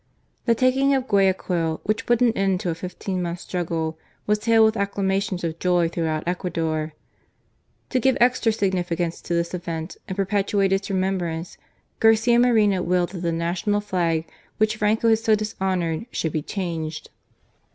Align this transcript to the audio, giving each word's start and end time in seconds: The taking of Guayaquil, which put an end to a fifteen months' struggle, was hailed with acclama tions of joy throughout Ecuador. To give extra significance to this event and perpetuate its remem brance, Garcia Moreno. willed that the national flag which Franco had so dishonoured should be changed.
The 0.45 0.55
taking 0.55 0.95
of 0.95 1.07
Guayaquil, 1.07 1.79
which 1.83 2.07
put 2.07 2.21
an 2.23 2.33
end 2.35 2.59
to 2.61 2.71
a 2.71 2.73
fifteen 2.73 3.21
months' 3.21 3.43
struggle, 3.43 3.99
was 4.25 4.43
hailed 4.45 4.65
with 4.65 4.73
acclama 4.75 5.21
tions 5.21 5.43
of 5.43 5.59
joy 5.59 5.89
throughout 5.89 6.23
Ecuador. 6.27 6.93
To 7.91 7.99
give 7.99 8.17
extra 8.19 8.51
significance 8.51 9.21
to 9.21 9.35
this 9.35 9.53
event 9.53 9.97
and 10.07 10.17
perpetuate 10.17 10.73
its 10.73 10.89
remem 10.89 11.19
brance, 11.19 11.55
Garcia 11.99 12.39
Moreno. 12.39 12.81
willed 12.81 13.09
that 13.09 13.19
the 13.19 13.31
national 13.31 13.79
flag 13.79 14.27
which 14.57 14.77
Franco 14.77 15.07
had 15.07 15.19
so 15.19 15.35
dishonoured 15.35 16.07
should 16.11 16.31
be 16.33 16.41
changed. 16.41 17.11